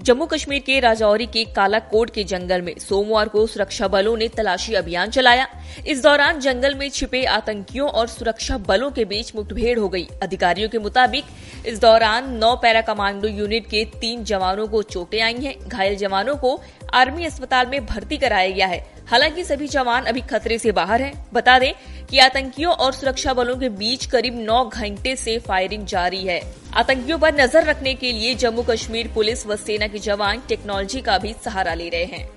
जम्मू 0.00 0.26
कश्मीर 0.26 0.60
के 0.60 0.78
राजौरी 0.80 1.26
के 1.26 1.44
कालाकोट 1.44 2.10
के 2.10 2.24
जंगल 2.24 2.62
में 2.62 2.74
सोमवार 2.78 3.28
को 3.28 3.46
सुरक्षा 3.46 3.88
बलों 3.88 4.16
ने 4.16 4.28
तलाशी 4.28 4.74
अभियान 4.74 5.10
चलाया। 5.10 5.46
इस 5.86 6.02
दौरान 6.02 6.38
जंगल 6.40 6.74
में 6.74 6.88
छिपे 6.90 7.24
आतंकियों 7.24 7.88
और 7.88 8.06
सुरक्षा 8.06 8.58
बलों 8.58 8.90
के 8.90 9.04
बीच 9.04 9.34
मुठभेड़ 9.34 9.78
हो 9.78 9.88
गई। 9.88 10.06
अधिकारियों 10.22 10.68
के 10.68 10.78
मुताबिक 10.78 11.24
इस 11.66 11.80
दौरान 11.80 12.30
नौ 12.36 12.54
पैरा 12.56 12.80
कमांडो 12.80 13.28
यूनिट 13.28 13.66
के 13.66 13.84
तीन 14.00 14.24
जवानों 14.24 14.66
को 14.68 14.82
चोटें 14.82 15.20
आई 15.20 15.34
हैं। 15.34 15.54
घायल 15.68 15.96
जवानों 15.96 16.36
को 16.36 16.60
आर्मी 16.94 17.24
अस्पताल 17.24 17.66
में 17.66 17.86
भर्ती 17.86 18.16
कराया 18.16 18.50
गया 18.50 18.66
है। 18.66 18.78
हालाँकि 19.08 19.44
सभी 19.44 19.68
जवान 19.68 20.04
अभी 20.04 20.20
खतरे 20.20 20.58
से 20.58 20.72
बाहर 20.72 21.02
हैं। 21.02 21.12
बता 21.32 21.58
दें 21.58 21.72
कि 22.10 22.18
आतंकियों 22.18 22.72
और 22.72 22.92
सुरक्षा 22.92 23.34
बलों 23.34 23.56
के 23.56 23.68
बीच 23.68 24.06
करीब 24.06 24.38
नौ 24.40 24.64
घंटे 24.64 25.16
से 25.16 25.38
फायरिंग 25.38 25.84
जारी 25.86 26.24
है। 26.24 26.40
आतंकियों 26.74 27.18
पर 27.18 27.40
नज़र 27.40 27.64
रखने 27.64 27.94
के 27.94 28.12
लिए 28.12 28.34
जम्मू 28.34 28.62
कश्मीर 28.62 29.10
पुलिस 29.14 29.46
व 29.46 29.56
सेना 29.56 29.86
के 29.86 29.98
जवान 29.98 30.42
टेक्नोलॉजी 30.48 31.00
का 31.00 31.18
भी 31.18 31.34
सहारा 31.44 31.74
ले 31.74 31.88
रहे 31.88 32.04
हैं। 32.04 32.28